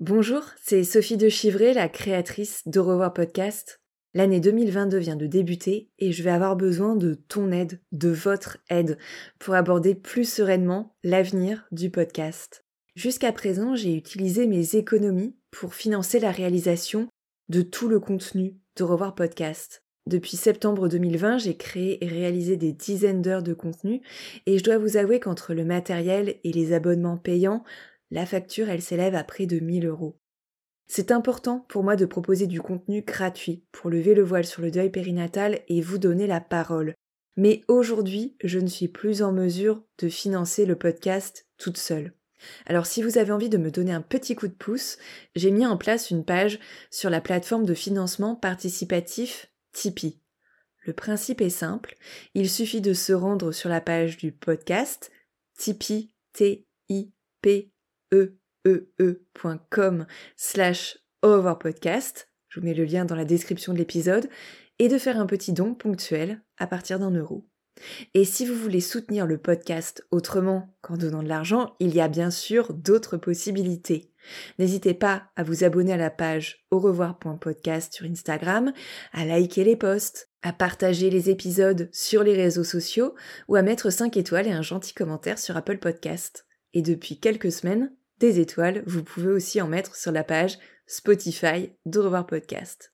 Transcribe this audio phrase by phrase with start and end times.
[0.00, 3.82] Bonjour, c'est Sophie de Chivray, la créatrice de Revoir Podcast.
[4.14, 8.56] L'année 2022 vient de débuter et je vais avoir besoin de ton aide, de votre
[8.70, 8.96] aide,
[9.38, 12.64] pour aborder plus sereinement l'avenir du podcast.
[12.94, 17.06] Jusqu'à présent, j'ai utilisé mes économies pour financer la réalisation
[17.50, 19.84] de tout le contenu de Revoir Podcast.
[20.06, 24.00] Depuis septembre 2020, j'ai créé et réalisé des dizaines d'heures de contenu
[24.46, 27.64] et je dois vous avouer qu'entre le matériel et les abonnements payants,
[28.10, 30.18] la facture, elle s'élève à près de 1000 euros.
[30.86, 34.72] C'est important pour moi de proposer du contenu gratuit pour lever le voile sur le
[34.72, 36.94] deuil périnatal et vous donner la parole.
[37.36, 42.12] Mais aujourd'hui, je ne suis plus en mesure de financer le podcast toute seule.
[42.66, 44.98] Alors si vous avez envie de me donner un petit coup de pouce,
[45.36, 46.58] j'ai mis en place une page
[46.90, 50.20] sur la plateforme de financement participatif Tipeee.
[50.82, 51.94] Le principe est simple,
[52.34, 55.12] il suffit de se rendre sur la page du podcast
[55.56, 56.10] tipeee
[58.12, 64.28] e e e.com slash overpodcast, je vous mets le lien dans la description de l'épisode,
[64.78, 67.46] et de faire un petit don ponctuel à partir d'un euro.
[68.14, 72.08] Et si vous voulez soutenir le podcast autrement qu'en donnant de l'argent, il y a
[72.08, 74.12] bien sûr d'autres possibilités.
[74.58, 78.72] N'hésitez pas à vous abonner à la page au revoir.podcast sur Instagram,
[79.12, 83.14] à liker les posts, à partager les épisodes sur les réseaux sociaux
[83.48, 86.46] ou à mettre 5 étoiles et un gentil commentaire sur Apple Podcast.
[86.72, 91.72] Et depuis quelques semaines, des étoiles, vous pouvez aussi en mettre sur la page Spotify
[91.86, 92.92] de Revoir Podcast.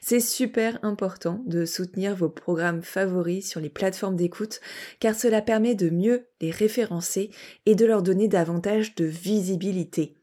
[0.00, 4.60] C'est super important de soutenir vos programmes favoris sur les plateformes d'écoute
[5.00, 7.30] car cela permet de mieux les référencer
[7.66, 10.14] et de leur donner davantage de visibilité.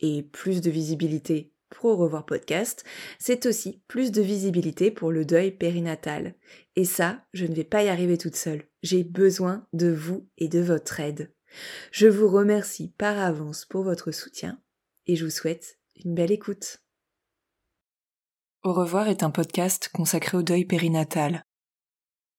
[0.00, 2.84] Et plus de visibilité pour revoir podcast,
[3.18, 6.34] c'est aussi plus de visibilité pour le deuil périnatal.
[6.74, 8.64] Et ça, je ne vais pas y arriver toute seule.
[8.82, 11.30] J'ai besoin de vous et de votre aide.
[11.92, 14.60] Je vous remercie par avance pour votre soutien
[15.06, 16.78] et je vous souhaite une belle écoute.
[18.62, 21.44] Au revoir est un podcast consacré au deuil périnatal.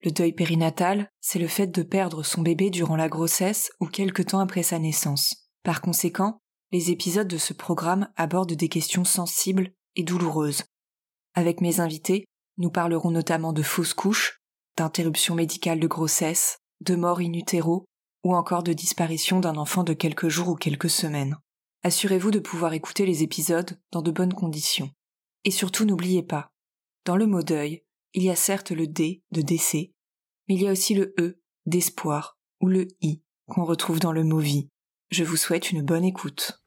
[0.03, 4.21] Le deuil périnatal, c'est le fait de perdre son bébé durant la grossesse ou quelque
[4.21, 5.49] temps après sa naissance.
[5.63, 6.39] Par conséquent,
[6.71, 10.63] les épisodes de ce programme abordent des questions sensibles et douloureuses.
[11.33, 12.25] Avec mes invités,
[12.57, 14.41] nous parlerons notamment de fausses couches,
[14.77, 17.33] d'interruption médicale de grossesse, de mort in
[18.23, 21.37] ou encore de disparition d'un enfant de quelques jours ou quelques semaines.
[21.83, 24.91] Assurez-vous de pouvoir écouter les épisodes dans de bonnes conditions.
[25.43, 26.51] Et surtout n'oubliez pas,
[27.05, 27.83] dans le mot deuil,
[28.13, 29.91] il y a certes le D de décès,
[30.47, 34.23] mais il y a aussi le E d'espoir ou le I qu'on retrouve dans le
[34.23, 34.69] mot vie.
[35.09, 36.61] Je vous souhaite une bonne écoute.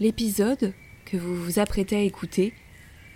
[0.00, 2.54] L'épisode que vous vous apprêtez à écouter,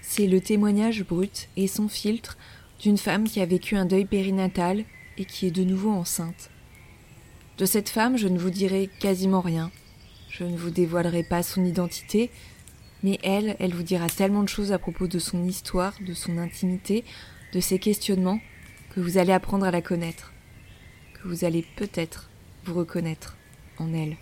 [0.01, 2.39] c'est le témoignage brut et sans filtre
[2.81, 4.85] d'une femme qui a vécu un deuil périnatal
[5.17, 6.51] et qui est de nouveau enceinte.
[7.59, 9.71] De cette femme, je ne vous dirai quasiment rien.
[10.31, 12.31] Je ne vous dévoilerai pas son identité,
[13.03, 16.39] mais elle, elle vous dira tellement de choses à propos de son histoire, de son
[16.39, 17.05] intimité,
[17.53, 18.41] de ses questionnements,
[18.95, 20.33] que vous allez apprendre à la connaître,
[21.15, 22.31] que vous allez peut-être
[22.65, 23.37] vous reconnaître
[23.79, 24.17] en elle.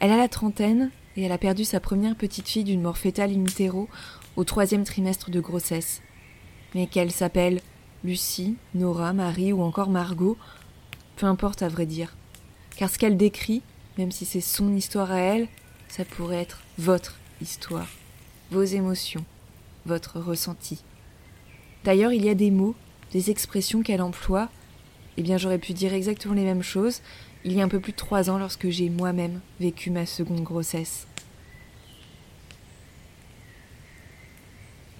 [0.00, 3.32] Elle a la trentaine et elle a perdu sa première petite fille d'une mort fétale
[3.32, 3.88] in utero
[4.36, 6.00] au troisième trimestre de grossesse.
[6.76, 7.60] Mais qu'elle s'appelle
[8.04, 10.36] Lucie, Nora, Marie ou encore Margot,
[11.16, 12.16] peu importe à vrai dire.
[12.76, 13.62] Car ce qu'elle décrit,
[13.98, 15.48] même si c'est son histoire à elle,
[15.88, 17.88] ça pourrait être votre histoire,
[18.52, 19.24] vos émotions,
[19.86, 20.84] votre ressenti.
[21.82, 22.76] D'ailleurs, il y a des mots,
[23.10, 24.50] des expressions qu'elle emploie.
[25.16, 27.00] Eh bien, j'aurais pu dire exactement les mêmes choses
[27.44, 30.42] il y a un peu plus de trois ans lorsque j'ai moi-même vécu ma seconde
[30.42, 31.06] grossesse.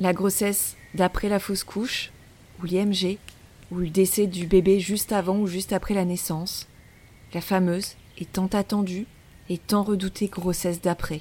[0.01, 2.13] La grossesse d'après la fausse couche,
[2.61, 3.19] ou l'IMG,
[3.73, 6.69] ou le décès du bébé juste avant ou juste après la naissance,
[7.35, 9.07] la fameuse et tant attendue
[9.49, 11.21] et tant redoutée grossesse d'après.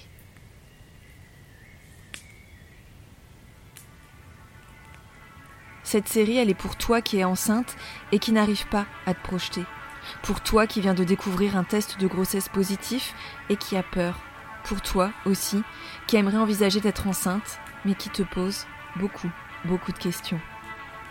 [5.83, 7.77] Cette série, elle est pour toi qui es enceinte
[8.12, 9.63] et qui n'arrive pas à te projeter.
[10.21, 13.15] Pour toi qui viens de découvrir un test de grossesse positif
[13.50, 14.26] et qui a peur.
[14.67, 15.63] Pour toi aussi,
[16.07, 18.65] qui aimerait envisager d'être enceinte, mais qui te pose
[18.97, 19.29] beaucoup,
[19.63, 20.41] beaucoup de questions.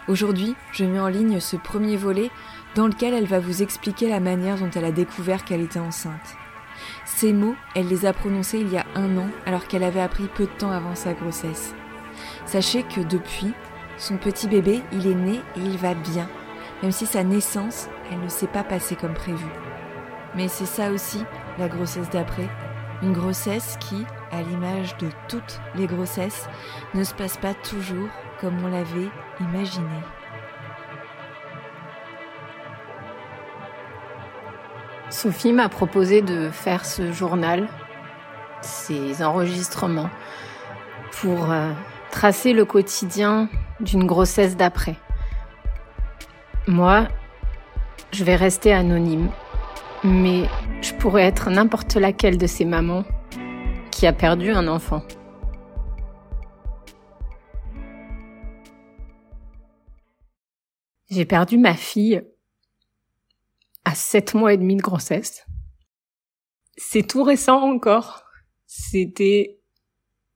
[0.08, 2.30] Aujourd'hui, je mets en ligne ce premier volet
[2.74, 6.36] dans lequel elle va vous expliquer la manière dont elle a découvert qu'elle était enceinte.
[7.06, 10.28] Ces mots, elle les a prononcés il y a un an alors qu'elle avait appris
[10.28, 11.74] peu de temps avant sa grossesse.
[12.44, 13.54] Sachez que depuis,
[13.96, 16.28] son petit bébé, il est né et il va bien,
[16.82, 19.46] même si sa naissance, elle ne s'est pas passée comme prévu.
[20.34, 21.24] Mais c'est ça aussi,
[21.58, 22.48] la grossesse d'après.
[23.02, 26.48] Une grossesse qui, à l'image de toutes les grossesses,
[26.94, 28.08] ne se passe pas toujours
[28.40, 29.10] comme on l'avait
[29.40, 30.00] imaginé.
[35.10, 37.68] Sophie m'a proposé de faire ce journal,
[38.60, 40.10] ces enregistrements,
[41.12, 41.72] pour euh,
[42.10, 43.48] tracer le quotidien
[43.80, 44.96] d'une grossesse d'après.
[46.66, 47.06] Moi,
[48.12, 49.30] je vais rester anonyme,
[50.04, 50.48] mais
[50.82, 53.04] je pourrais être n'importe laquelle de ces mamans
[53.90, 55.02] qui a perdu un enfant.
[61.08, 62.22] J'ai perdu ma fille
[63.84, 65.46] à sept mois et demi de grossesse.
[66.76, 68.24] C'est tout récent encore.
[68.66, 69.60] C'était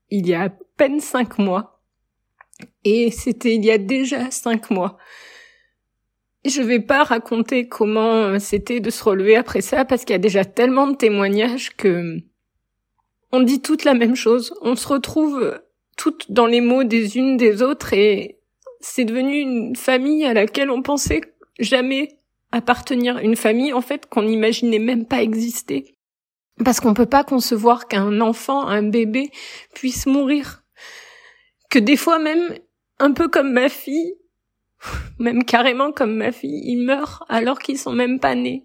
[0.09, 1.83] il y a à peine cinq mois.
[2.85, 4.97] Et c'était il y a déjà cinq mois.
[6.45, 10.19] Je vais pas raconter comment c'était de se relever après ça parce qu'il y a
[10.19, 12.19] déjà tellement de témoignages que
[13.33, 14.55] on dit toutes la même chose.
[14.63, 15.61] On se retrouve
[15.97, 18.39] toutes dans les mots des unes des autres et
[18.81, 21.21] c'est devenu une famille à laquelle on pensait
[21.59, 22.21] jamais
[22.53, 23.19] appartenir.
[23.19, 25.95] Une famille, en fait, qu'on n'imaginait même pas exister.
[26.65, 29.31] Parce qu'on peut pas concevoir qu'un enfant, un bébé,
[29.75, 30.63] puisse mourir.
[31.71, 32.55] Que des fois même,
[32.99, 34.15] un peu comme ma fille,
[35.19, 38.65] même carrément comme ma fille, ils meurent alors qu'ils sont même pas nés.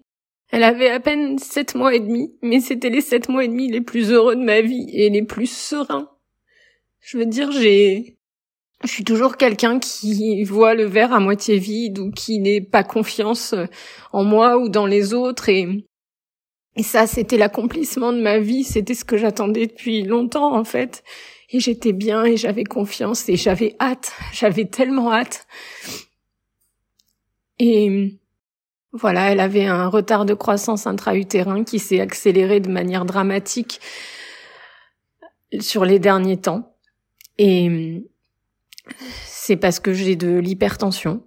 [0.50, 3.70] Elle avait à peine sept mois et demi, mais c'était les sept mois et demi
[3.70, 6.08] les plus heureux de ma vie et les plus sereins.
[7.00, 8.16] Je veux dire, j'ai,
[8.84, 12.84] je suis toujours quelqu'un qui voit le verre à moitié vide ou qui n'est pas
[12.84, 13.54] confiance
[14.12, 15.84] en moi ou dans les autres et
[16.76, 21.02] et ça c'était l'accomplissement de ma vie, c'était ce que j'attendais depuis longtemps en fait
[21.50, 25.46] et j'étais bien et j'avais confiance et j'avais hâte, j'avais tellement hâte.
[27.58, 28.18] Et
[28.92, 33.80] voilà, elle avait un retard de croissance intra-utérin qui s'est accéléré de manière dramatique
[35.60, 36.74] sur les derniers temps.
[37.38, 38.04] Et
[39.26, 41.22] c'est parce que j'ai de l'hypertension.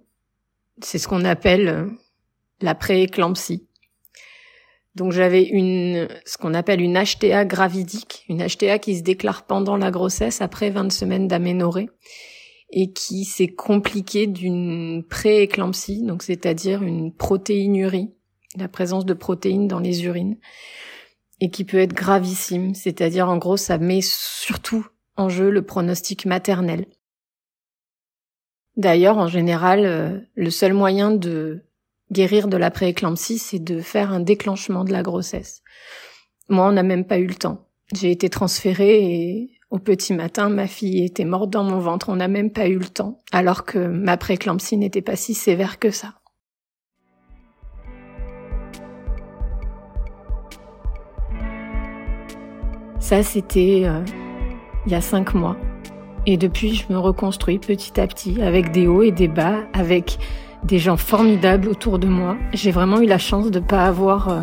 [0.82, 1.90] C'est ce qu'on appelle
[2.60, 3.66] la prééclampsie.
[4.96, 9.76] Donc j'avais une, ce qu'on appelle une HTA gravidique, une HTA qui se déclare pendant
[9.76, 11.88] la grossesse après 20 semaines d'aménorrhée
[12.72, 18.12] et qui s'est compliquée d'une prééclampsie, donc c'est-à-dire une protéinurie,
[18.56, 20.38] la présence de protéines dans les urines,
[21.40, 26.26] et qui peut être gravissime, c'est-à-dire en gros ça met surtout en jeu le pronostic
[26.26, 26.86] maternel.
[28.76, 31.64] D'ailleurs, en général, euh, le seul moyen de
[32.12, 35.62] guérir de la prééclampsie, c'est de faire un déclenchement de la grossesse.
[36.48, 37.66] Moi, on n'a même pas eu le temps.
[37.94, 42.08] J'ai été transférée et au petit matin, ma fille était morte dans mon ventre.
[42.08, 45.78] On n'a même pas eu le temps, alors que ma prééclampsie n'était pas si sévère
[45.78, 46.14] que ça.
[52.98, 54.04] Ça, c'était euh,
[54.86, 55.56] il y a cinq mois.
[56.26, 60.18] Et depuis, je me reconstruis petit à petit avec des hauts et des bas, avec
[60.64, 62.36] des gens formidables autour de moi.
[62.52, 64.40] J'ai vraiment eu la chance de ne pas avoir euh,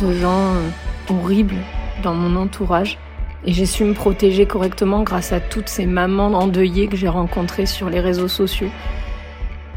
[0.00, 0.68] de gens euh,
[1.08, 1.56] horribles
[2.02, 2.98] dans mon entourage.
[3.44, 7.66] Et j'ai su me protéger correctement grâce à toutes ces mamans endeuillées que j'ai rencontrées
[7.66, 8.70] sur les réseaux sociaux.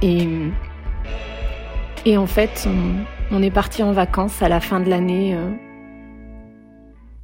[0.02, 0.28] Et,
[2.06, 2.68] et en fait,
[3.32, 5.50] on, est parti en vacances à la fin de l'année euh,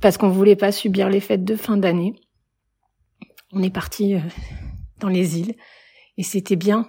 [0.01, 2.15] parce qu'on voulait pas subir les fêtes de fin d'année
[3.55, 4.15] on est parti
[4.99, 5.55] dans les îles
[6.17, 6.87] et c'était bien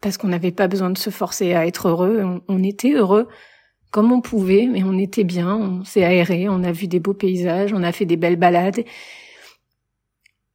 [0.00, 2.40] parce qu'on n'avait pas besoin de se forcer à être heureux.
[2.48, 3.28] On, était heureux
[3.90, 5.56] comme on pouvait, mais on était bien.
[5.56, 8.84] On s'est aéré, on a vu des beaux paysages, on a fait des belles balades.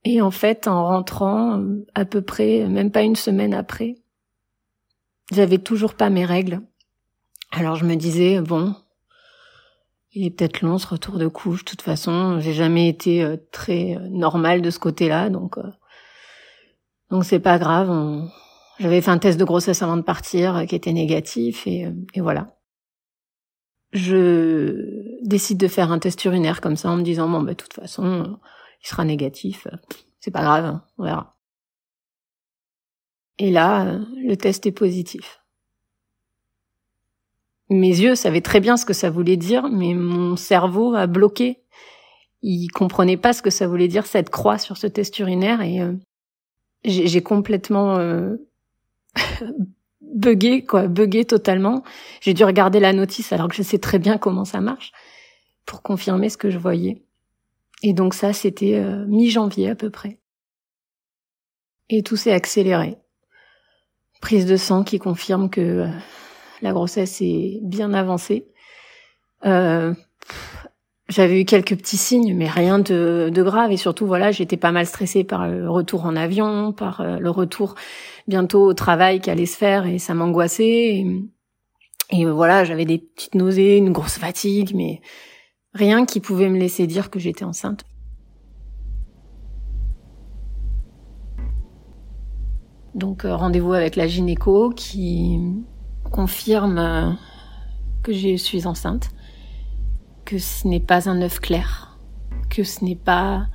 [0.05, 1.62] Et en fait, en rentrant,
[1.96, 3.96] à peu près, même pas une semaine après,
[5.31, 6.62] j'avais toujours pas mes règles.
[7.51, 8.75] Alors je me disais, bon,
[10.12, 11.63] il est peut-être long ce retour de couche.
[11.63, 15.72] De toute façon, j'ai jamais été euh, très euh, normal de ce côté-là, donc euh,
[17.10, 17.89] donc c'est pas grave.
[18.79, 22.55] J'avais fait un test de grossesse avant de partir qui était négatif et, et voilà.
[23.91, 27.57] Je décide de faire un test urinaire comme ça en me disant bon bah de
[27.57, 28.39] toute façon
[28.83, 29.67] il sera négatif,
[30.19, 31.36] c'est pas grave, on verra.
[33.38, 35.41] Et là, le test est positif.
[37.69, 41.62] Mes yeux savaient très bien ce que ça voulait dire, mais mon cerveau a bloqué.
[42.41, 45.81] Il comprenait pas ce que ça voulait dire cette croix sur ce test urinaire et
[45.81, 45.93] euh,
[46.83, 48.36] j'ai complètement euh,
[50.01, 51.84] bugué, quoi, bugué totalement.
[52.22, 54.92] J'ai dû regarder la notice alors que je sais très bien comment ça marche
[55.66, 57.04] pour confirmer ce que je voyais.
[57.84, 60.20] Et donc ça, c'était euh, mi-janvier à peu près.
[61.89, 62.98] Et tout s'est accéléré.
[64.22, 65.88] Prise de sang qui confirme que euh,
[66.62, 68.48] la grossesse est bien avancée.
[69.46, 69.94] Euh,
[71.10, 73.72] j'avais eu quelques petits signes, mais rien de, de grave.
[73.72, 77.30] Et surtout, voilà, j'étais pas mal stressée par le retour en avion, par euh, le
[77.32, 77.75] retour
[78.28, 81.04] bientôt au travail qui allait se faire, et ça m'angoissait.
[81.04, 81.06] Et,
[82.12, 85.01] et, voilà, j'avais des petites nausées, une grosse fatigue, mais
[85.74, 87.86] rien qui pouvait me laisser dire que j'étais enceinte.
[92.96, 95.39] Donc euh, rendez-vous avec la gynéco qui
[96.12, 97.12] confirme euh,
[98.04, 99.12] que je suis enceinte
[100.29, 101.98] que ce n'est pas un œuf clair,
[102.51, 103.48] que ce n'est pas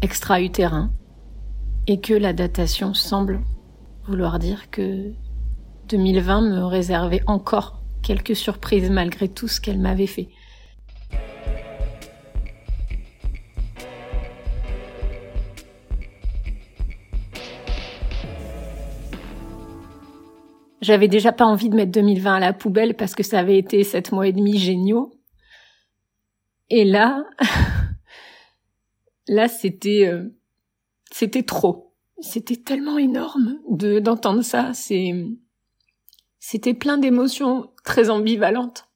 [0.00, 0.92] extra-utérin,
[1.88, 3.40] et que la datation semble
[4.06, 5.10] vouloir dire que
[5.88, 10.28] 2020 me réservait encore quelques surprises malgré tout ce qu'elle m'avait fait.
[20.80, 23.82] J'avais déjà pas envie de mettre 2020 à la poubelle parce que ça avait été
[23.82, 25.12] sept mois et demi géniaux.
[26.70, 27.24] Et là,
[29.28, 30.28] là, c'était, euh,
[31.10, 31.94] c'était trop.
[32.20, 34.72] C'était tellement énorme de d'entendre ça.
[34.74, 35.12] C'est,
[36.38, 38.88] c'était plein d'émotions très ambivalentes.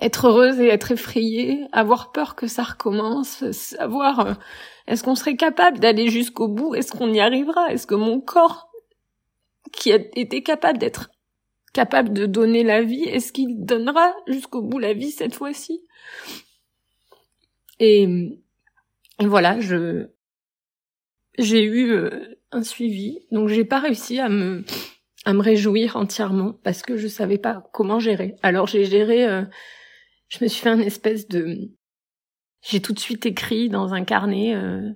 [0.00, 4.34] Être heureuse et être effrayée, avoir peur que ça recommence, savoir euh,
[4.86, 8.70] est-ce qu'on serait capable d'aller jusqu'au bout, est-ce qu'on y arrivera, est-ce que mon corps,
[9.72, 11.10] qui a été capable d'être
[11.74, 15.82] capable de donner la vie, est-ce qu'il donnera jusqu'au bout la vie cette fois-ci
[17.80, 18.08] et,
[19.18, 20.06] voilà, je
[21.36, 24.64] j'ai eu euh, un suivi, donc j'ai pas réussi à me
[25.24, 28.36] à me réjouir entièrement parce que je savais pas comment gérer.
[28.42, 29.42] Alors j'ai géré, euh,
[30.28, 31.72] je me suis fait un espèce de,
[32.62, 34.90] j'ai tout de suite écrit dans un carnet euh,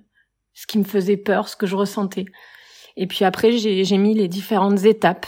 [0.53, 2.25] ce qui me faisait peur, ce que je ressentais.
[2.95, 5.25] Et puis après j'ai mis les différentes étapes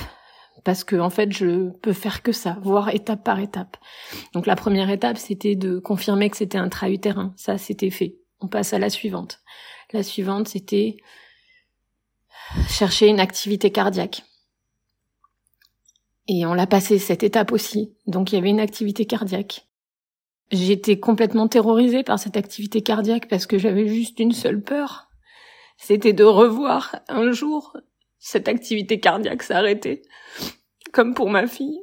[0.63, 3.77] parce que en fait je peux faire que ça, voir étape par étape.
[4.33, 8.17] Donc la première étape c'était de confirmer que c'était un utérin, ça c'était fait.
[8.39, 9.39] On passe à la suivante.
[9.93, 10.97] La suivante c'était
[12.67, 14.23] chercher une activité cardiaque.
[16.27, 17.93] Et on l'a passé cette étape aussi.
[18.07, 19.67] Donc il y avait une activité cardiaque.
[20.51, 25.07] J'étais complètement terrorisée par cette activité cardiaque parce que j'avais juste une seule peur.
[25.77, 27.77] C'était de revoir un jour
[28.21, 30.03] cette activité cardiaque s'arrêter,
[30.93, 31.81] comme pour ma fille,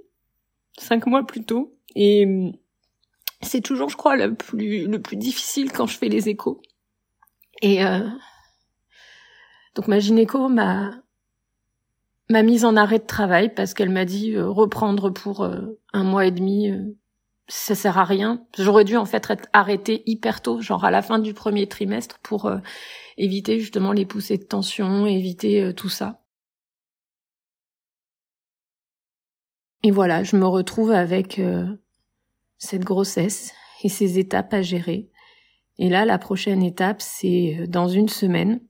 [0.78, 1.76] cinq mois plus tôt.
[1.96, 2.52] Et euh,
[3.42, 6.62] c'est toujours, je crois, le plus, le plus difficile quand je fais les échos.
[7.60, 8.08] Et euh,
[9.74, 11.02] donc ma gynéco m'a
[12.30, 16.26] m'a mise en arrêt de travail parce qu'elle m'a dit euh, reprendre pour un mois
[16.26, 16.70] et demi,
[17.48, 18.46] ça sert à rien.
[18.56, 22.20] J'aurais dû en fait être arrêtée hyper tôt, genre à la fin du premier trimestre,
[22.20, 22.48] pour
[23.16, 26.20] éviter justement les poussées de tension, éviter tout ça.
[29.82, 31.66] Et voilà, je me retrouve avec euh,
[32.58, 35.08] cette grossesse et ces étapes à gérer.
[35.78, 38.60] Et là, la prochaine étape, c'est euh, dans une semaine,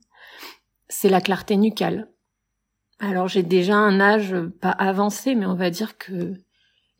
[0.88, 2.08] c'est la clarté nucale.
[3.00, 6.34] Alors j'ai déjà un âge pas avancé, mais on va dire que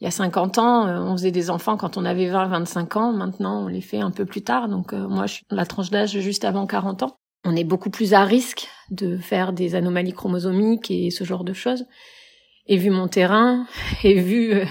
[0.00, 2.96] il y a 50 ans, euh, on faisait des enfants quand on avait 20, 25
[2.96, 3.12] ans.
[3.12, 4.68] Maintenant, on les fait un peu plus tard.
[4.68, 7.18] Donc moi, je suis la tranche d'âge juste avant 40 ans.
[7.44, 11.52] On est beaucoup plus à risque de faire des anomalies chromosomiques et ce genre de
[11.52, 11.84] choses
[12.68, 13.66] et vu mon terrain
[14.04, 14.64] et vu euh,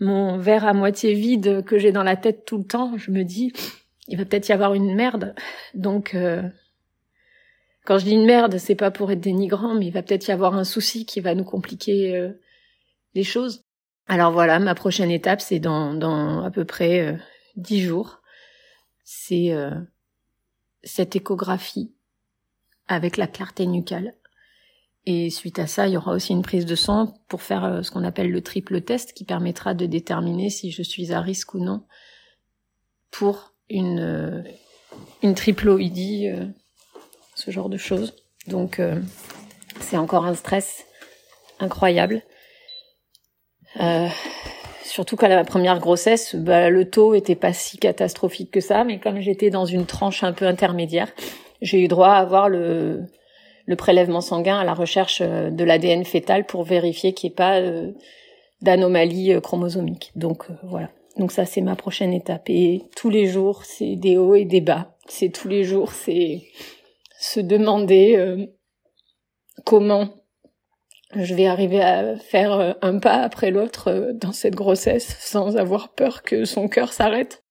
[0.00, 3.24] mon verre à moitié vide que j'ai dans la tête tout le temps, je me
[3.24, 3.52] dis
[4.06, 5.34] il va peut-être y avoir une merde.
[5.74, 6.42] Donc euh,
[7.84, 10.32] quand je dis une merde, c'est pas pour être dénigrant, mais il va peut-être y
[10.32, 12.30] avoir un souci qui va nous compliquer euh,
[13.14, 13.62] les choses.
[14.06, 17.18] Alors voilà, ma prochaine étape, c'est dans, dans à peu près
[17.56, 18.20] dix jours.
[19.02, 19.54] C'est
[20.82, 21.94] cette échographie
[22.86, 24.14] avec la clarté nucale.
[25.06, 27.82] Et suite à ça, il y aura aussi une prise de sang pour faire euh,
[27.82, 31.54] ce qu'on appelle le triple test qui permettra de déterminer si je suis à risque
[31.54, 31.82] ou non
[33.10, 34.42] pour une, euh,
[35.22, 36.46] une triploïdie, euh,
[37.34, 38.14] ce genre de choses.
[38.46, 38.80] Donc
[39.80, 40.84] c'est encore un stress
[41.58, 42.22] incroyable.
[44.84, 49.00] surtout qu'à la première grossesse, bah, le taux était pas si catastrophique que ça, mais
[49.00, 51.10] comme j'étais dans une tranche un peu intermédiaire,
[51.62, 53.06] j'ai eu droit à avoir le
[53.66, 57.36] le prélèvement sanguin à la recherche euh, de l'ADN fœtal pour vérifier qu'il n'y ait
[57.36, 57.92] pas euh,
[58.60, 60.12] d'anomalie euh, chromosomique.
[60.16, 60.90] Donc voilà.
[61.16, 62.48] Donc ça c'est ma prochaine étape.
[62.48, 64.96] Et tous les jours c'est des hauts et des bas.
[65.08, 66.42] C'est tous les jours c'est
[67.18, 68.48] se demander
[69.64, 70.10] comment
[71.14, 76.22] je vais arriver à faire un pas après l'autre dans cette grossesse sans avoir peur
[76.22, 77.44] que son cœur s'arrête.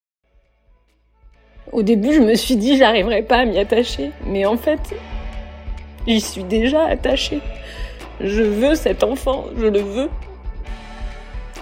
[1.71, 4.93] Au début, je me suis dit j'arriverai pas à m'y attacher, mais en fait,
[6.07, 7.39] j'y suis déjà attachée.
[8.19, 10.09] Je veux cet enfant, je le veux.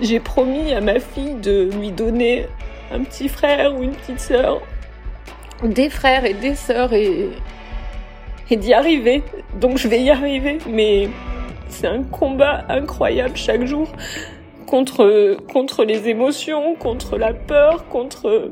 [0.02, 2.48] J'ai promis à ma fille de lui donner
[2.92, 4.62] un petit frère ou une petite sœur,
[5.64, 7.30] des frères et des sœurs et,
[8.50, 9.24] et d'y arriver.
[9.60, 11.10] Donc je vais y arriver, mais
[11.70, 13.88] c'est un combat incroyable chaque jour
[14.66, 18.52] contre, contre les émotions, contre la peur, contre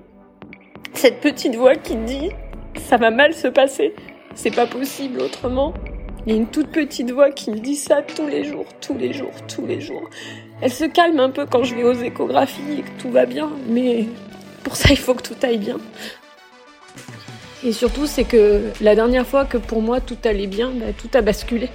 [0.93, 2.29] cette petite voix qui dit
[2.75, 3.93] ça va mal se passer,
[4.39, 5.73] c'est pas possible autrement.
[6.25, 8.97] Il y a une toute petite voix qui me dit ça tous les jours, tous
[8.97, 10.09] les jours, tous les jours.
[10.61, 13.49] Elle se calme un peu quand je vais aux échographies et que tout va bien,
[13.67, 14.07] mais
[14.63, 15.77] pour ça il faut que tout aille bien.
[17.65, 21.09] Et surtout c'est que la dernière fois que pour moi tout allait bien, bah, tout
[21.17, 21.69] a basculé.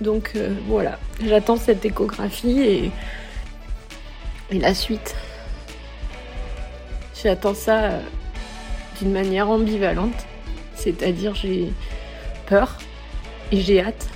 [0.00, 2.90] Donc euh, voilà, j'attends cette échographie et,
[4.50, 5.14] la suite.
[7.22, 8.00] J'attends ça euh,
[9.00, 10.26] d'une manière ambivalente,
[10.76, 11.72] c'est-à-dire j'ai
[12.46, 12.78] peur
[13.52, 14.08] et j'ai hâte.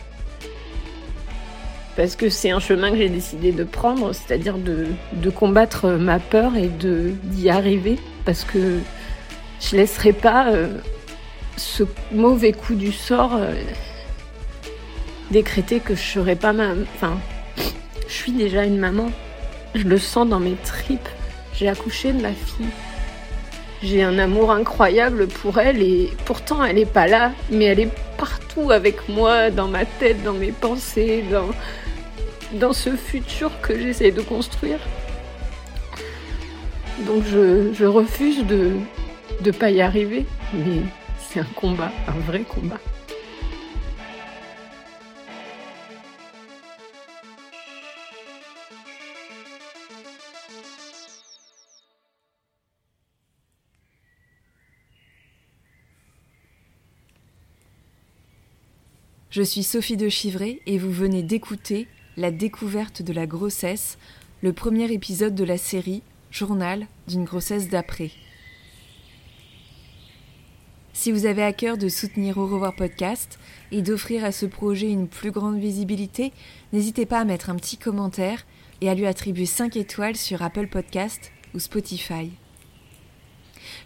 [1.97, 4.87] Parce que c'est un chemin que j'ai décidé de prendre, c'est-à-dire de,
[5.31, 7.99] combattre ma peur et d'y arriver.
[8.25, 8.79] Parce que
[9.61, 10.79] je laisserai pas euh,
[11.57, 13.53] ce mauvais coup du sort euh,
[15.31, 16.73] décréter que je serai pas ma.
[16.95, 17.19] Enfin,
[18.09, 19.11] je suis déjà une maman.
[19.75, 21.09] Je le sens dans mes tripes.
[21.55, 22.67] J'ai accouché de ma fille.
[23.83, 27.93] J'ai un amour incroyable pour elle et pourtant elle est pas là, mais elle est
[28.19, 31.49] partout avec moi, dans ma tête, dans mes pensées, dans,
[32.59, 34.79] dans ce futur que j'essaie de construire.
[37.07, 38.73] Donc je, je refuse de
[39.43, 40.83] ne pas y arriver, mais
[41.19, 42.79] c'est un combat, un vrai combat.
[59.31, 63.97] Je suis Sophie de Chivray et vous venez d'écouter La découverte de la grossesse,
[64.43, 68.11] le premier épisode de la série Journal d'une grossesse d'après.
[70.93, 73.39] Si vous avez à cœur de soutenir Au revoir podcast
[73.71, 76.33] et d'offrir à ce projet une plus grande visibilité,
[76.73, 78.45] n'hésitez pas à mettre un petit commentaire
[78.81, 82.33] et à lui attribuer 5 étoiles sur Apple Podcast ou Spotify.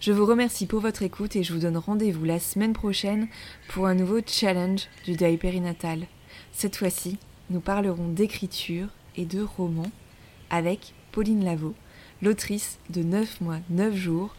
[0.04, 3.26] Je vous remercie pour votre écoute et je vous donne rendez-vous la semaine prochaine
[3.68, 6.00] pour un nouveau challenge du deuil périnatal.
[6.52, 7.16] Cette fois-ci,
[7.48, 9.90] nous parlerons d'écriture et de romans
[10.50, 11.74] avec Pauline Lavaux,
[12.20, 14.34] l'autrice de 9 mois 9 jours,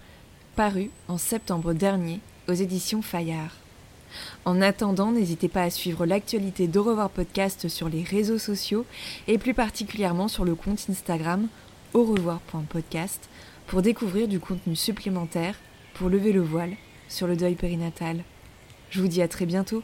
[0.55, 3.55] paru en septembre dernier aux éditions Fayard.
[4.45, 8.85] En attendant, n'hésitez pas à suivre l'actualité d'Au revoir podcast sur les réseaux sociaux
[9.27, 11.47] et plus particulièrement sur le compte Instagram
[11.95, 13.29] au revoir.podcast
[13.67, 15.55] pour découvrir du contenu supplémentaire
[15.95, 16.73] pour lever le voile
[17.07, 18.23] sur le deuil périnatal.
[18.89, 19.83] Je vous dis à très bientôt.